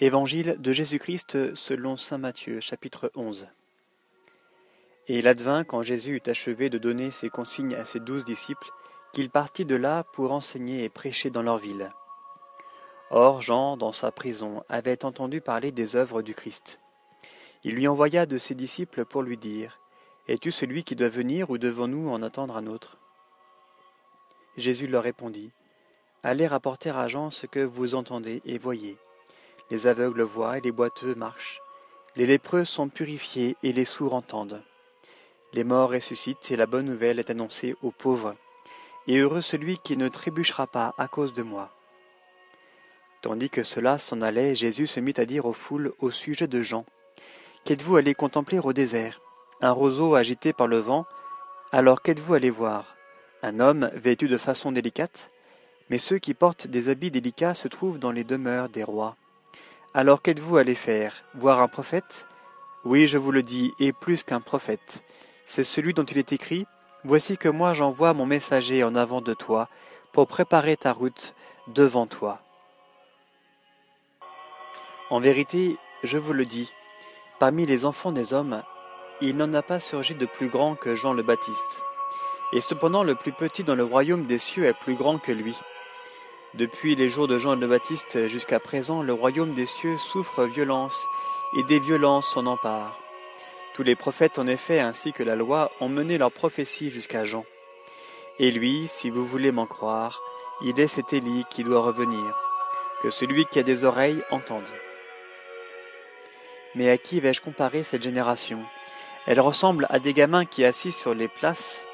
[0.00, 3.48] Évangile de Jésus-Christ selon Saint Matthieu, chapitre 11.
[5.08, 8.70] Et il advint, quand Jésus eut achevé de donner ses consignes à ses douze disciples,
[9.12, 11.90] qu'il partit de là pour enseigner et prêcher dans leur ville.
[13.10, 16.78] Or Jean, dans sa prison, avait entendu parler des œuvres du Christ.
[17.64, 19.80] Il lui envoya de ses disciples pour lui dire
[20.28, 22.98] Es-tu celui qui doit venir ou devons-nous en attendre un autre?
[24.56, 25.50] Jésus leur répondit
[26.22, 28.96] Allez rapporter à Jean ce que vous entendez et voyez.
[29.70, 31.60] Les aveugles voient et les boiteux marchent.
[32.16, 34.62] Les lépreux sont purifiés et les sourds entendent.
[35.52, 38.34] Les morts ressuscitent et la bonne nouvelle est annoncée aux pauvres.
[39.06, 41.70] Et heureux celui qui ne trébuchera pas à cause de moi.
[43.22, 46.62] Tandis que cela s'en allait, Jésus se mit à dire aux foules au sujet de
[46.62, 46.84] Jean.
[47.64, 49.20] Qu'êtes-vous allé contempler au désert?
[49.60, 51.04] Un roseau agité par le vent?
[51.72, 52.96] Alors qu'êtes-vous allé voir?
[53.42, 55.30] Un homme vêtu de façon délicate?
[55.90, 59.16] Mais ceux qui portent des habits délicats se trouvent dans les demeures des rois.
[59.98, 62.28] Alors qu'êtes-vous allé faire Voir un prophète
[62.84, 65.02] Oui, je vous le dis, et plus qu'un prophète.
[65.44, 66.68] C'est celui dont il est écrit
[67.02, 69.68] Voici que moi j'envoie mon messager en avant de toi,
[70.12, 71.34] pour préparer ta route
[71.66, 72.40] devant toi.
[75.10, 76.72] En vérité, je vous le dis,
[77.40, 78.62] parmi les enfants des hommes,
[79.20, 81.82] il n'en a pas surgi de plus grand que Jean le Baptiste.
[82.52, 85.56] Et cependant le plus petit dans le royaume des cieux est plus grand que lui.
[86.54, 91.06] Depuis les jours de Jean le Baptiste jusqu'à présent, le royaume des cieux souffre violence,
[91.56, 92.98] et des violences s'en emparent.
[93.74, 97.44] Tous les prophètes, en effet, ainsi que la loi, ont mené leur prophétie jusqu'à Jean.
[98.38, 100.22] Et lui, si vous voulez m'en croire,
[100.62, 102.36] il est cet Élie qui doit revenir.
[103.02, 104.66] Que celui qui a des oreilles entende.
[106.74, 108.64] Mais à qui vais-je comparer cette génération?
[109.26, 111.86] Elle ressemble à des gamins qui, assis sur les places,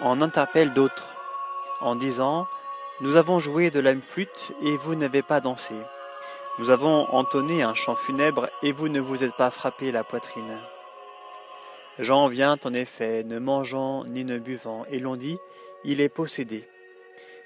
[0.00, 1.14] en interpellent d'autres,
[1.80, 2.46] en disant
[3.00, 5.74] nous avons joué de la flûte et vous n'avez pas dansé.
[6.58, 10.58] Nous avons entonné un chant funèbre et vous ne vous êtes pas frappé la poitrine.
[11.98, 15.38] Jean vient en effet, ne mangeant ni ne buvant, et l'on dit,
[15.84, 16.68] il est possédé.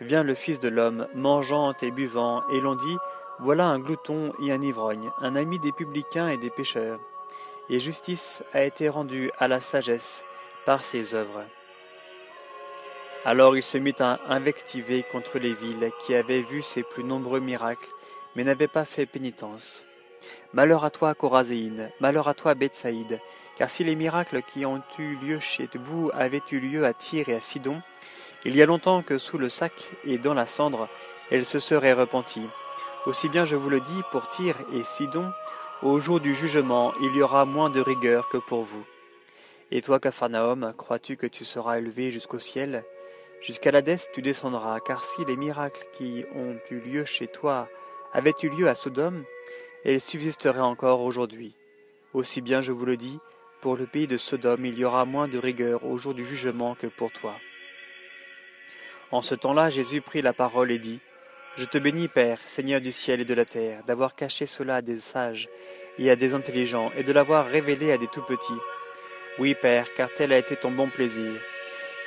[0.00, 2.96] Vient le Fils de l'homme, mangeant et buvant, et l'on dit,
[3.38, 7.00] voilà un glouton et un ivrogne, un ami des publicains et des pécheurs.
[7.70, 10.24] Et justice a été rendue à la sagesse
[10.64, 11.44] par ses œuvres.
[13.28, 17.40] Alors il se mit à invectiver contre les villes qui avaient vu ses plus nombreux
[17.40, 17.90] miracles,
[18.36, 19.84] mais n'avaient pas fait pénitence.
[20.52, 23.18] Malheur à toi, Corazéine, malheur à toi, Bethsaïde,
[23.56, 27.28] car si les miracles qui ont eu lieu chez vous avaient eu lieu à Tyr
[27.28, 27.82] et à Sidon,
[28.44, 30.88] il y a longtemps que sous le sac et dans la cendre,
[31.32, 32.48] elles se seraient repenties.
[33.06, 35.32] Aussi bien je vous le dis, pour Tyr et Sidon,
[35.82, 38.84] au jour du jugement, il y aura moins de rigueur que pour vous.
[39.72, 42.84] Et toi, Capharnaüm, crois-tu que tu seras élevé jusqu'au ciel?
[43.46, 47.68] Jusqu'à l'Hadès tu descendras, car si les miracles qui ont eu lieu chez toi
[48.12, 49.22] avaient eu lieu à Sodome,
[49.84, 51.54] elles subsisteraient encore aujourd'hui.
[52.12, 53.20] Aussi bien je vous le dis,
[53.60, 56.74] pour le pays de Sodome il y aura moins de rigueur au jour du jugement
[56.74, 57.36] que pour toi.
[59.12, 60.98] En ce temps-là, Jésus prit la parole et dit,
[61.56, 64.82] Je te bénis, Père, Seigneur du ciel et de la terre, d'avoir caché cela à
[64.82, 65.48] des sages
[66.00, 68.60] et à des intelligents, et de l'avoir révélé à des tout petits.
[69.38, 71.40] Oui, Père, car tel a été ton bon plaisir.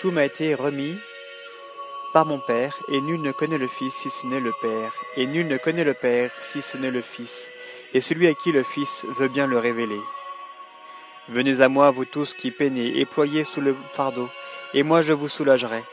[0.01, 0.97] Tout m'a été remis
[2.13, 5.27] par mon Père, et nul ne connaît le Fils si ce n'est le Père, et
[5.27, 7.51] nul ne connaît le Père si ce n'est le Fils,
[7.93, 10.01] et celui à qui le Fils veut bien le révéler.
[11.27, 14.29] Venez à moi, vous tous qui peinez et ployez sous le fardeau,
[14.73, 15.83] et moi je vous soulagerai.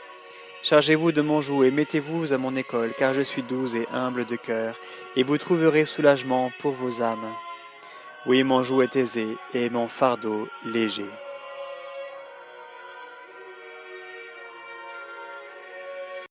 [0.63, 4.25] Chargez-vous de mon joug et mettez-vous à mon école, car je suis doux et humble
[4.25, 4.75] de cœur,
[5.15, 7.33] et vous trouverez soulagement pour vos âmes.
[8.25, 11.05] Oui, mon joug est aisé et mon fardeau léger.